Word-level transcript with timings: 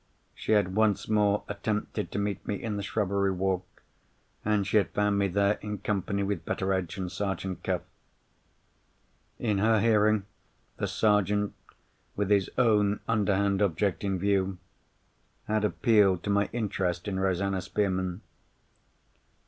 She 0.33 0.53
had 0.53 0.73
once 0.73 1.07
more 1.07 1.43
attempted 1.47 2.11
to 2.11 2.17
meet 2.17 2.43
me 2.47 2.55
in 2.55 2.75
the 2.75 2.81
shrubbery 2.81 3.29
walk, 3.29 3.83
and 4.43 4.65
she 4.65 4.77
had 4.77 4.89
found 4.89 5.19
me 5.19 5.27
there 5.27 5.59
in 5.61 5.77
company 5.77 6.23
with 6.23 6.43
Betteredge 6.43 6.97
and 6.97 7.11
Sergeant 7.11 7.63
Cuff. 7.63 7.83
In 9.37 9.59
her 9.59 9.79
hearing, 9.79 10.25
the 10.77 10.87
Sergeant, 10.87 11.53
with 12.15 12.31
his 12.31 12.49
own 12.57 12.99
underhand 13.07 13.61
object 13.61 14.03
in 14.03 14.17
view, 14.17 14.57
had 15.45 15.63
appealed 15.63 16.23
to 16.23 16.31
my 16.31 16.49
interest 16.51 17.07
in 17.07 17.19
Rosanna 17.19 17.61
Spearman. 17.61 18.21